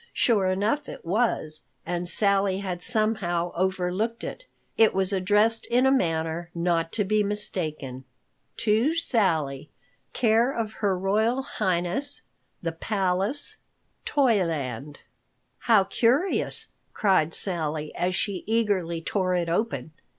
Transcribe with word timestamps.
Sure 0.13 0.47
enough 0.47 0.89
it 0.89 1.05
was, 1.05 1.61
and 1.85 2.07
Sally 2.07 2.57
had 2.57 2.81
somehow 2.81 3.51
overlooked 3.53 4.23
it. 4.23 4.45
It 4.75 4.95
was 4.95 5.13
addressed 5.13 5.67
in 5.67 5.85
a 5.85 5.91
manner 5.91 6.49
not 6.55 6.91
to 6.93 7.03
be 7.03 7.21
mistaken: 7.21 8.05
To 8.57 8.95
Sally, 8.95 9.69
Care 10.11 10.51
of 10.57 10.71
Her 10.79 10.97
Royal 10.97 11.43
Highness, 11.43 12.23
The 12.63 12.71
Palace, 12.71 13.57
Toyland. 14.03 15.01
"How 15.59 15.83
curious!" 15.83 16.69
cried 16.93 17.31
Sally 17.31 17.93
as 17.93 18.15
she 18.15 18.43
eagerly 18.47 19.03
tore 19.03 19.35
it 19.35 19.49
open. 19.49 19.91